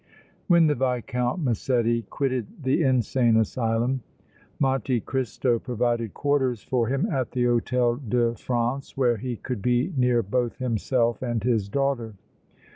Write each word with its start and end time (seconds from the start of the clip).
When 0.47 0.65
the 0.65 0.73
Viscount 0.73 1.43
Massetti 1.43 2.01
quitted 2.01 2.63
the 2.63 2.81
insane 2.81 3.37
asylum, 3.37 4.01
Monte 4.57 4.99
Cristo 5.01 5.59
provided 5.59 6.15
quarters 6.15 6.63
for 6.63 6.87
him 6.87 7.05
at 7.11 7.29
the 7.33 7.43
Hôtel 7.43 8.09
de 8.09 8.33
France 8.33 8.97
where 8.97 9.17
he 9.17 9.35
could 9.35 9.61
be 9.61 9.93
near 9.95 10.23
both 10.23 10.57
himself 10.57 11.21
and 11.21 11.43
his 11.43 11.69
daughter. 11.69 12.15